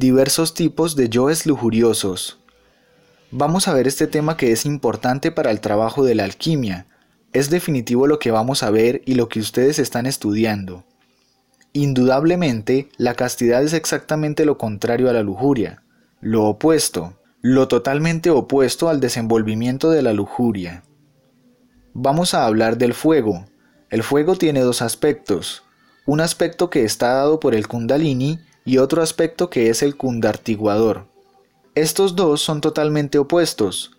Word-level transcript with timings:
Diversos 0.00 0.54
tipos 0.54 0.96
de 0.96 1.10
yoes 1.10 1.44
lujuriosos. 1.44 2.38
Vamos 3.30 3.68
a 3.68 3.74
ver 3.74 3.86
este 3.86 4.06
tema 4.06 4.38
que 4.38 4.50
es 4.50 4.64
importante 4.64 5.30
para 5.30 5.50
el 5.50 5.60
trabajo 5.60 6.06
de 6.06 6.14
la 6.14 6.24
alquimia. 6.24 6.86
Es 7.34 7.50
definitivo 7.50 8.06
lo 8.06 8.18
que 8.18 8.30
vamos 8.30 8.62
a 8.62 8.70
ver 8.70 9.02
y 9.04 9.16
lo 9.16 9.28
que 9.28 9.40
ustedes 9.40 9.78
están 9.78 10.06
estudiando. 10.06 10.84
Indudablemente, 11.74 12.88
la 12.96 13.12
castidad 13.12 13.62
es 13.62 13.74
exactamente 13.74 14.46
lo 14.46 14.56
contrario 14.56 15.10
a 15.10 15.12
la 15.12 15.22
lujuria, 15.22 15.82
lo 16.22 16.46
opuesto, 16.46 17.18
lo 17.42 17.68
totalmente 17.68 18.30
opuesto 18.30 18.88
al 18.88 19.00
desenvolvimiento 19.00 19.90
de 19.90 20.00
la 20.00 20.14
lujuria. 20.14 20.82
Vamos 21.92 22.32
a 22.32 22.46
hablar 22.46 22.78
del 22.78 22.94
fuego. 22.94 23.44
El 23.90 24.02
fuego 24.02 24.36
tiene 24.36 24.60
dos 24.60 24.80
aspectos, 24.80 25.62
un 26.06 26.22
aspecto 26.22 26.70
que 26.70 26.84
está 26.84 27.08
dado 27.08 27.38
por 27.38 27.54
el 27.54 27.68
kundalini 27.68 28.38
y 28.64 28.78
otro 28.78 29.02
aspecto 29.02 29.50
que 29.50 29.70
es 29.70 29.82
el 29.82 29.96
kundartiguador. 29.96 31.06
Estos 31.74 32.16
dos 32.16 32.40
son 32.40 32.60
totalmente 32.60 33.18
opuestos. 33.18 33.96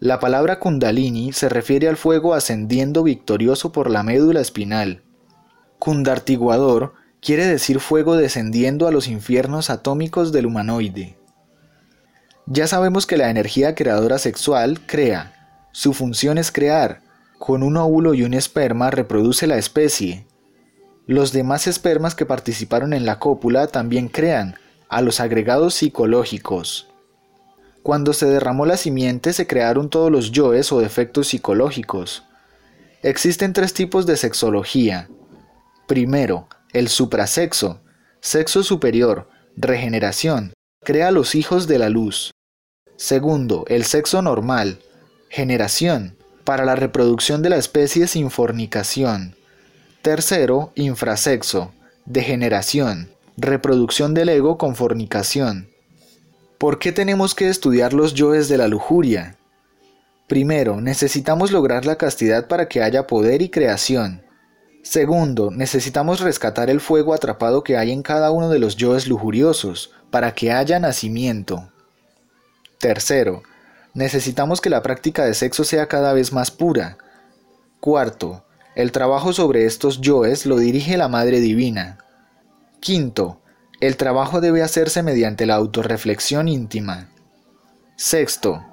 La 0.00 0.18
palabra 0.18 0.58
kundalini 0.58 1.32
se 1.32 1.48
refiere 1.48 1.88
al 1.88 1.96
fuego 1.96 2.34
ascendiendo 2.34 3.04
victorioso 3.04 3.72
por 3.72 3.90
la 3.90 4.02
médula 4.02 4.40
espinal. 4.40 5.02
Kundartiguador 5.78 6.94
quiere 7.20 7.46
decir 7.46 7.78
fuego 7.78 8.16
descendiendo 8.16 8.88
a 8.88 8.90
los 8.90 9.06
infiernos 9.06 9.70
atómicos 9.70 10.32
del 10.32 10.46
humanoide. 10.46 11.16
Ya 12.46 12.66
sabemos 12.66 13.06
que 13.06 13.16
la 13.16 13.30
energía 13.30 13.76
creadora 13.76 14.18
sexual 14.18 14.80
crea. 14.86 15.68
Su 15.70 15.94
función 15.94 16.36
es 16.36 16.50
crear. 16.50 17.00
Con 17.38 17.62
un 17.62 17.76
óvulo 17.76 18.14
y 18.14 18.24
un 18.24 18.34
esperma 18.34 18.90
reproduce 18.90 19.46
la 19.46 19.56
especie. 19.56 20.26
Los 21.06 21.32
demás 21.32 21.66
espermas 21.66 22.14
que 22.14 22.26
participaron 22.26 22.92
en 22.92 23.04
la 23.04 23.18
cópula 23.18 23.66
también 23.66 24.08
crean 24.08 24.56
a 24.88 25.00
los 25.00 25.20
agregados 25.20 25.74
psicológicos. 25.74 26.88
Cuando 27.82 28.12
se 28.12 28.26
derramó 28.26 28.66
la 28.66 28.76
simiente 28.76 29.32
se 29.32 29.48
crearon 29.48 29.90
todos 29.90 30.12
los 30.12 30.30
yoes 30.30 30.70
o 30.70 30.78
defectos 30.78 31.28
psicológicos. 31.28 32.22
Existen 33.02 33.52
tres 33.52 33.74
tipos 33.74 34.06
de 34.06 34.16
sexología. 34.16 35.08
Primero, 35.88 36.46
el 36.72 36.88
suprasexo, 36.88 37.80
sexo 38.20 38.62
superior, 38.62 39.28
regeneración, 39.56 40.52
crea 40.84 41.10
los 41.10 41.34
hijos 41.34 41.66
de 41.66 41.78
la 41.78 41.88
luz. 41.88 42.30
Segundo, 42.96 43.64
el 43.66 43.84
sexo 43.84 44.22
normal, 44.22 44.78
generación, 45.28 46.16
para 46.44 46.64
la 46.64 46.76
reproducción 46.76 47.42
de 47.42 47.50
la 47.50 47.56
especie 47.56 48.06
sin 48.06 48.30
fornicación. 48.30 49.34
Tercero, 50.02 50.72
infrasexo, 50.74 51.70
degeneración, 52.06 53.12
reproducción 53.36 54.14
del 54.14 54.30
ego 54.30 54.58
con 54.58 54.74
fornicación. 54.74 55.68
¿Por 56.58 56.80
qué 56.80 56.90
tenemos 56.90 57.36
que 57.36 57.48
estudiar 57.48 57.92
los 57.92 58.12
yoes 58.12 58.48
de 58.48 58.58
la 58.58 58.66
lujuria? 58.66 59.36
Primero, 60.26 60.80
necesitamos 60.80 61.52
lograr 61.52 61.86
la 61.86 61.98
castidad 61.98 62.48
para 62.48 62.66
que 62.66 62.82
haya 62.82 63.06
poder 63.06 63.42
y 63.42 63.48
creación. 63.48 64.24
Segundo, 64.82 65.52
necesitamos 65.52 66.18
rescatar 66.18 66.68
el 66.68 66.80
fuego 66.80 67.14
atrapado 67.14 67.62
que 67.62 67.76
hay 67.76 67.92
en 67.92 68.02
cada 68.02 68.32
uno 68.32 68.48
de 68.48 68.58
los 68.58 68.74
yoes 68.74 69.06
lujuriosos, 69.06 69.92
para 70.10 70.34
que 70.34 70.50
haya 70.50 70.80
nacimiento. 70.80 71.70
Tercero, 72.80 73.44
necesitamos 73.94 74.60
que 74.60 74.68
la 74.68 74.82
práctica 74.82 75.24
de 75.24 75.34
sexo 75.34 75.62
sea 75.62 75.86
cada 75.86 76.12
vez 76.12 76.32
más 76.32 76.50
pura. 76.50 76.98
Cuarto, 77.78 78.44
el 78.74 78.92
trabajo 78.92 79.32
sobre 79.32 79.66
estos 79.66 80.00
yoes 80.00 80.46
lo 80.46 80.56
dirige 80.56 80.96
la 80.96 81.08
Madre 81.08 81.40
Divina. 81.40 81.98
Quinto, 82.80 83.40
el 83.80 83.96
trabajo 83.96 84.40
debe 84.40 84.62
hacerse 84.62 85.02
mediante 85.02 85.44
la 85.46 85.56
autorreflexión 85.56 86.48
íntima. 86.48 87.08
Sexto, 87.96 88.64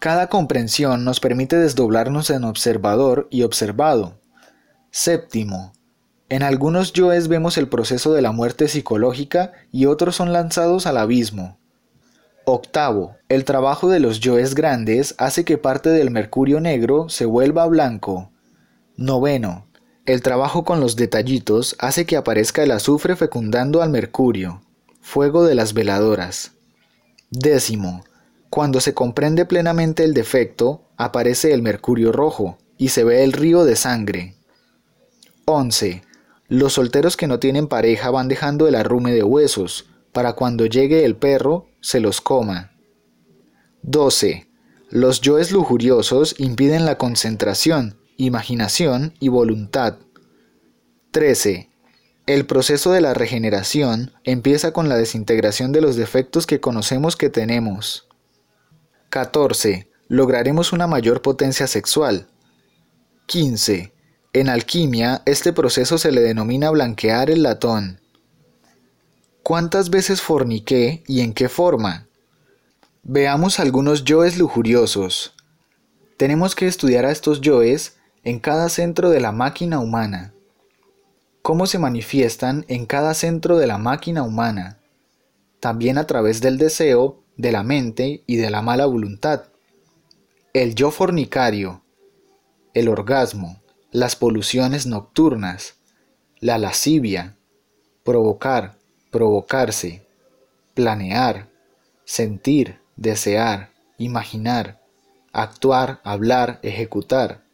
cada 0.00 0.28
comprensión 0.28 1.04
nos 1.04 1.20
permite 1.20 1.56
desdoblarnos 1.56 2.30
en 2.30 2.44
observador 2.44 3.26
y 3.30 3.42
observado. 3.42 4.20
Séptimo, 4.90 5.72
en 6.28 6.42
algunos 6.42 6.92
yoes 6.92 7.28
vemos 7.28 7.56
el 7.56 7.68
proceso 7.68 8.12
de 8.12 8.22
la 8.22 8.32
muerte 8.32 8.68
psicológica 8.68 9.52
y 9.72 9.86
otros 9.86 10.16
son 10.16 10.32
lanzados 10.32 10.86
al 10.86 10.96
abismo. 10.96 11.58
Octavo, 12.44 13.16
el 13.28 13.44
trabajo 13.44 13.88
de 13.88 14.00
los 14.00 14.20
yoes 14.20 14.54
grandes 14.54 15.14
hace 15.18 15.44
que 15.44 15.58
parte 15.58 15.90
del 15.90 16.10
mercurio 16.10 16.60
negro 16.60 17.08
se 17.08 17.24
vuelva 17.26 17.66
blanco. 17.66 18.30
Noveno, 18.96 19.66
el 20.06 20.22
trabajo 20.22 20.64
con 20.64 20.80
los 20.80 20.96
detallitos 20.96 21.76
hace 21.78 22.06
que 22.06 22.16
aparezca 22.16 22.62
el 22.62 22.70
azufre 22.70 23.14
fecundando 23.14 23.82
al 23.82 23.90
mercurio, 23.90 24.62
fuego 25.02 25.44
de 25.44 25.54
las 25.54 25.74
veladoras. 25.74 26.52
Décimo, 27.30 28.04
cuando 28.48 28.80
se 28.80 28.94
comprende 28.94 29.44
plenamente 29.44 30.02
el 30.02 30.14
defecto, 30.14 30.88
aparece 30.96 31.52
el 31.52 31.60
mercurio 31.60 32.10
rojo 32.10 32.56
y 32.78 32.88
se 32.88 33.04
ve 33.04 33.22
el 33.22 33.32
río 33.32 33.64
de 33.64 33.76
sangre. 33.76 34.36
11. 35.44 36.02
Los 36.48 36.72
solteros 36.72 37.18
que 37.18 37.26
no 37.26 37.38
tienen 37.38 37.66
pareja 37.66 38.10
van 38.10 38.28
dejando 38.28 38.68
el 38.68 38.76
arrume 38.76 39.12
de 39.12 39.22
huesos, 39.22 39.90
para 40.12 40.32
cuando 40.32 40.64
llegue 40.64 41.04
el 41.04 41.16
perro 41.16 41.66
se 41.82 42.00
los 42.00 42.22
coma. 42.22 42.72
12. 43.82 44.48
Los 44.88 45.20
yoes 45.20 45.52
lujuriosos 45.52 46.34
impiden 46.38 46.86
la 46.86 46.96
concentración, 46.96 47.98
imaginación 48.16 49.14
y 49.20 49.28
voluntad. 49.28 49.96
13. 51.10 51.70
El 52.26 52.46
proceso 52.46 52.90
de 52.92 53.00
la 53.00 53.14
regeneración 53.14 54.12
empieza 54.24 54.72
con 54.72 54.88
la 54.88 54.96
desintegración 54.96 55.72
de 55.72 55.80
los 55.80 55.96
defectos 55.96 56.46
que 56.46 56.60
conocemos 56.60 57.16
que 57.16 57.30
tenemos. 57.30 58.08
14. 59.10 59.88
Lograremos 60.08 60.72
una 60.72 60.86
mayor 60.86 61.22
potencia 61.22 61.66
sexual. 61.66 62.28
15. 63.26 63.92
En 64.32 64.48
alquimia, 64.48 65.22
este 65.24 65.52
proceso 65.52 65.98
se 65.98 66.12
le 66.12 66.20
denomina 66.20 66.70
blanquear 66.70 67.30
el 67.30 67.42
latón. 67.42 68.00
¿Cuántas 69.42 69.90
veces 69.90 70.20
forniqué 70.20 71.04
y 71.06 71.20
en 71.20 71.32
qué 71.32 71.48
forma? 71.48 72.08
Veamos 73.02 73.60
algunos 73.60 74.04
yoes 74.04 74.36
lujuriosos. 74.36 75.34
Tenemos 76.16 76.54
que 76.54 76.66
estudiar 76.66 77.04
a 77.04 77.12
estos 77.12 77.40
yoes 77.40 77.95
en 78.26 78.40
cada 78.40 78.68
centro 78.70 79.10
de 79.10 79.20
la 79.20 79.30
máquina 79.30 79.78
humana. 79.78 80.34
¿Cómo 81.42 81.68
se 81.68 81.78
manifiestan 81.78 82.64
en 82.66 82.84
cada 82.84 83.14
centro 83.14 83.56
de 83.56 83.68
la 83.68 83.78
máquina 83.78 84.24
humana? 84.24 84.80
También 85.60 85.96
a 85.96 86.08
través 86.08 86.40
del 86.40 86.58
deseo, 86.58 87.22
de 87.36 87.52
la 87.52 87.62
mente 87.62 88.24
y 88.26 88.34
de 88.34 88.50
la 88.50 88.62
mala 88.62 88.86
voluntad. 88.86 89.44
El 90.52 90.74
yo 90.74 90.90
fornicario, 90.90 91.84
el 92.74 92.88
orgasmo, 92.88 93.62
las 93.92 94.16
poluciones 94.16 94.86
nocturnas, 94.86 95.74
la 96.40 96.58
lascivia, 96.58 97.36
provocar, 98.02 98.76
provocarse, 99.12 100.04
planear, 100.74 101.48
sentir, 102.04 102.80
desear, 102.96 103.70
imaginar, 103.98 104.82
actuar, 105.32 106.00
hablar, 106.02 106.58
ejecutar, 106.64 107.45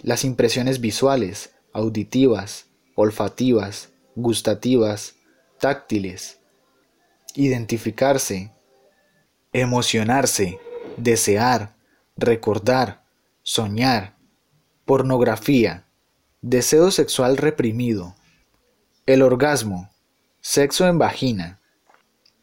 las 0.00 0.24
impresiones 0.24 0.80
visuales, 0.80 1.54
auditivas, 1.72 2.66
olfativas, 2.94 3.90
gustativas, 4.14 5.14
táctiles, 5.58 6.38
identificarse, 7.34 8.52
emocionarse, 9.52 10.58
desear, 10.96 11.76
recordar, 12.16 13.04
soñar, 13.42 14.18
Pornografía. 14.88 15.84
Deseo 16.40 16.90
sexual 16.90 17.36
reprimido. 17.36 18.14
El 19.04 19.20
orgasmo. 19.20 19.90
Sexo 20.40 20.88
en 20.88 20.98
vagina. 20.98 21.60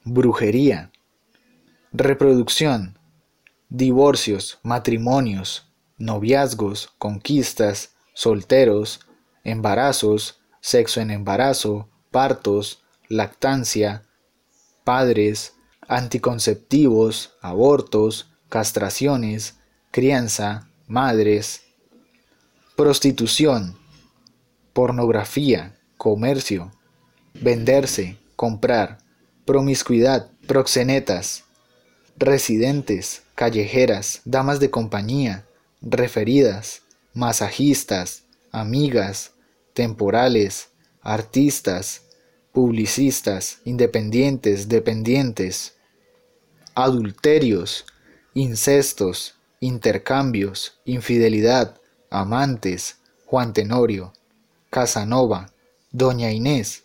Brujería. 0.03 0.91
Reproducción. 1.91 2.99
Divorcios, 3.69 4.59
matrimonios, 4.61 5.64
noviazgos, 5.97 6.93
conquistas, 6.97 7.91
solteros, 8.13 9.01
embarazos, 9.43 10.39
sexo 10.61 11.01
en 11.01 11.11
embarazo, 11.11 11.89
partos, 12.11 12.83
lactancia, 13.07 14.03
padres, 14.83 15.53
anticonceptivos, 15.87 17.33
abortos, 17.41 18.31
castraciones, 18.49 19.55
crianza, 19.91 20.69
madres, 20.87 21.61
prostitución, 22.75 23.77
pornografía, 24.73 25.77
comercio, 25.97 26.71
venderse, 27.33 28.17
comprar, 28.35 28.97
promiscuidad, 29.45 30.31
proxenetas, 30.47 31.43
residentes, 32.17 33.23
callejeras, 33.35 34.21
damas 34.25 34.59
de 34.59 34.69
compañía, 34.69 35.45
referidas, 35.85 36.81
masajistas, 37.13 38.23
amigas, 38.51 39.31
temporales, 39.73 40.69
artistas, 41.01 42.01
publicistas, 42.51 43.59
independientes, 43.65 44.67
dependientes, 44.67 45.75
adulterios, 46.73 47.85
incestos, 48.33 49.35
intercambios, 49.59 50.79
infidelidad, 50.85 51.79
amantes, 52.09 52.97
Juan 53.25 53.53
Tenorio, 53.53 54.13
Casanova, 54.69 55.51
Doña 55.91 56.31
Inés, 56.31 56.83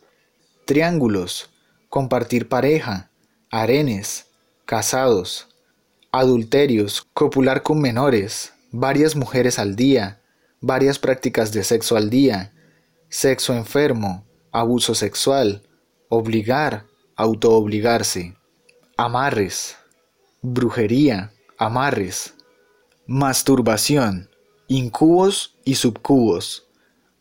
triángulos, 0.67 1.51
compartir 1.89 2.49
pareja, 2.49 3.11
arenes, 3.51 4.27
casados, 4.65 5.49
adulterios, 6.13 7.07
copular 7.15 7.63
con 7.63 7.81
menores, 7.81 8.53
varias 8.71 9.17
mujeres 9.17 9.59
al 9.59 9.77
día, 9.77 10.21
varias 10.61 10.99
prácticas 10.99 11.53
de 11.53 11.65
sexo 11.65 11.97
al 11.97 12.11
día, 12.11 12.53
sexo 13.09 13.55
enfermo, 13.55 14.25
abuso 14.53 14.95
sexual, 14.95 15.63
obligar, 16.09 16.87
autoobligarse, 17.17 18.37
amarres, 18.97 19.77
brujería, 20.43 21.33
amarres, 21.59 22.35
masturbación, 23.07 24.31
incubos 24.69 25.57
y 25.65 25.75
subcubos, 25.75 26.67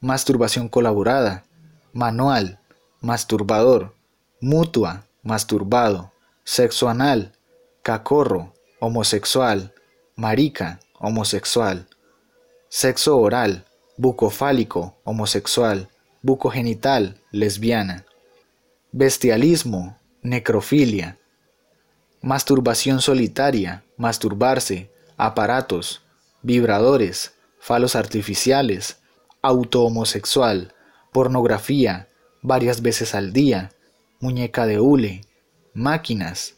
masturbación 0.01 0.69
colaborada, 0.69 1.45
manual, 1.93 2.59
masturbador, 3.01 3.95
mutua, 4.39 5.05
masturbado, 5.23 6.11
sexo 6.43 6.89
anal, 6.89 7.33
cacorro, 7.81 8.53
homosexual, 8.79 9.73
marica, 10.15 10.79
homosexual, 10.99 11.87
sexo 12.69 13.17
oral, 13.17 13.65
bucofálico, 13.97 14.97
homosexual, 15.03 15.89
bucogenital, 16.21 17.21
lesbiana, 17.31 18.05
bestialismo, 18.91 19.97
necrofilia, 20.21 21.17
masturbación 22.21 23.01
solitaria, 23.01 23.83
masturbarse, 23.97 24.91
aparatos, 25.17 26.01
vibradores, 26.41 27.33
falos 27.59 27.95
artificiales, 27.95 28.97
auto-homosexual, 29.41 30.73
pornografía, 31.11 32.07
varias 32.41 32.81
veces 32.81 33.15
al 33.15 33.33
día, 33.33 33.71
muñeca 34.19 34.65
de 34.65 34.79
hule, 34.79 35.21
máquinas, 35.73 36.55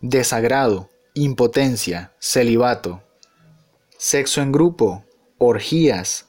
desagrado, 0.00 0.88
impotencia, 1.14 2.12
celibato, 2.20 3.02
sexo 4.00 4.40
en 4.40 4.50
grupo, 4.50 5.04
orgías, 5.36 6.26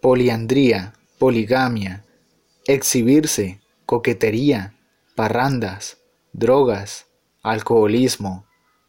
poliandría, 0.00 0.94
poligamia, 1.20 2.04
exhibirse, 2.66 3.60
coquetería, 3.86 4.74
parrandas, 5.14 5.98
drogas, 6.32 7.06
alcoholismo, 7.44 8.44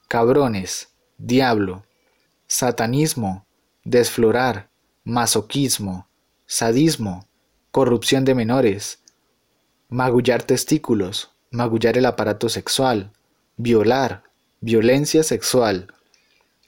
cabrones, 0.08 0.90
diablo, 1.20 1.86
satanismo, 2.48 3.46
desflorar, 3.84 4.72
masoquismo, 5.04 6.08
sadismo, 6.48 7.28
corrupción 7.70 8.26
de 8.26 8.34
menores, 8.34 8.98
magullar 9.90 10.42
testículos, 10.42 11.36
magullar 11.52 12.00
el 12.00 12.08
aparato 12.08 12.50
sexual, 12.50 13.12
violar, 13.58 14.24
violencia 14.60 15.22
sexual, 15.22 15.94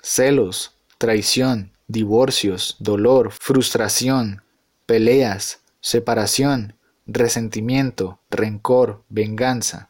celos, 0.04 0.77
traición, 0.98 1.72
divorcios, 1.88 2.76
dolor, 2.80 3.32
frustración, 3.32 4.42
peleas, 4.86 5.60
separación, 5.80 6.76
resentimiento, 7.06 8.20
rencor, 8.30 9.04
venganza, 9.10 9.90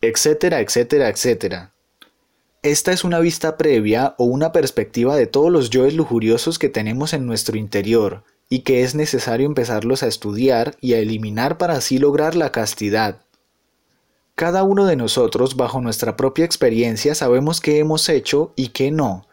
etcétera, 0.00 0.60
etcétera, 0.60 1.08
etcétera. 1.08 1.72
Esta 2.62 2.92
es 2.92 3.04
una 3.04 3.20
vista 3.20 3.56
previa 3.56 4.14
o 4.18 4.24
una 4.24 4.52
perspectiva 4.52 5.16
de 5.16 5.26
todos 5.26 5.50
los 5.50 5.70
yoes 5.70 5.94
lujuriosos 5.94 6.58
que 6.58 6.68
tenemos 6.68 7.14
en 7.14 7.26
nuestro 7.26 7.56
interior 7.56 8.24
y 8.50 8.60
que 8.60 8.82
es 8.82 8.94
necesario 8.94 9.46
empezarlos 9.46 10.02
a 10.02 10.08
estudiar 10.08 10.76
y 10.80 10.92
a 10.92 10.98
eliminar 10.98 11.56
para 11.56 11.74
así 11.74 11.98
lograr 11.98 12.34
la 12.34 12.52
castidad. 12.52 13.22
Cada 14.34 14.64
uno 14.64 14.86
de 14.86 14.96
nosotros, 14.96 15.56
bajo 15.56 15.80
nuestra 15.80 16.16
propia 16.16 16.44
experiencia, 16.44 17.14
sabemos 17.14 17.60
qué 17.60 17.78
hemos 17.78 18.08
hecho 18.08 18.52
y 18.56 18.68
qué 18.68 18.90
no, 18.90 19.26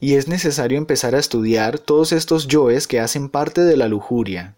y 0.00 0.14
es 0.14 0.26
necesario 0.26 0.78
empezar 0.78 1.14
a 1.14 1.18
estudiar 1.18 1.78
todos 1.78 2.12
estos 2.12 2.48
yoes 2.48 2.88
que 2.88 3.00
hacen 3.00 3.28
parte 3.28 3.60
de 3.60 3.76
la 3.76 3.86
lujuria. 3.86 4.56